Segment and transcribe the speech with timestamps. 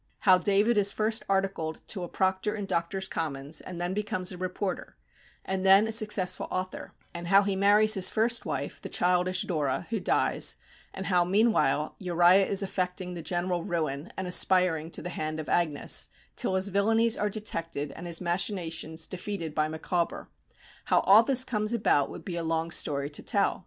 [0.21, 4.35] How David is first articled to a proctor in Doctors' Commons, and then becomes a
[4.39, 4.95] reporter,
[5.45, 9.85] and then a successful author; and how he marries his first wife, the childish Dora,
[9.91, 10.55] who dies;
[10.91, 15.47] and how, meanwhile, Uriah is effecting the general ruin, and aspiring to the hand of
[15.47, 20.29] Agnes, till his villanies are detected and his machinations defeated by Micawber
[20.85, 23.59] how all this comes about, would be a long story to tell.